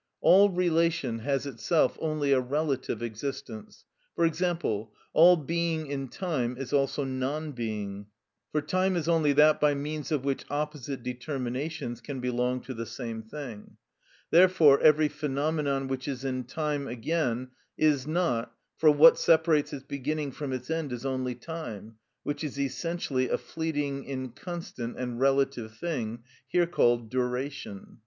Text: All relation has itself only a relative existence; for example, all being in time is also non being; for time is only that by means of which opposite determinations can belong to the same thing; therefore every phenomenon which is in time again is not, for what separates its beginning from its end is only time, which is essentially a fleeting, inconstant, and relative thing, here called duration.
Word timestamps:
All 0.19 0.49
relation 0.49 1.19
has 1.19 1.45
itself 1.45 1.95
only 2.01 2.31
a 2.31 2.39
relative 2.39 3.03
existence; 3.03 3.85
for 4.15 4.25
example, 4.25 4.91
all 5.13 5.37
being 5.37 5.85
in 5.85 6.07
time 6.07 6.57
is 6.57 6.73
also 6.73 7.03
non 7.03 7.51
being; 7.51 8.07
for 8.51 8.63
time 8.63 8.95
is 8.95 9.07
only 9.07 9.31
that 9.33 9.61
by 9.61 9.75
means 9.75 10.11
of 10.11 10.25
which 10.25 10.43
opposite 10.49 11.03
determinations 11.03 12.01
can 12.01 12.19
belong 12.19 12.61
to 12.61 12.73
the 12.73 12.87
same 12.87 13.21
thing; 13.21 13.77
therefore 14.31 14.79
every 14.81 15.07
phenomenon 15.07 15.87
which 15.87 16.07
is 16.07 16.25
in 16.25 16.45
time 16.45 16.87
again 16.87 17.49
is 17.77 18.07
not, 18.07 18.55
for 18.79 18.89
what 18.89 19.19
separates 19.19 19.71
its 19.71 19.83
beginning 19.83 20.31
from 20.31 20.51
its 20.51 20.71
end 20.71 20.91
is 20.91 21.05
only 21.05 21.35
time, 21.35 21.97
which 22.23 22.43
is 22.43 22.59
essentially 22.59 23.29
a 23.29 23.37
fleeting, 23.37 24.03
inconstant, 24.05 24.97
and 24.97 25.19
relative 25.19 25.75
thing, 25.75 26.23
here 26.47 26.65
called 26.65 27.11
duration. 27.11 27.99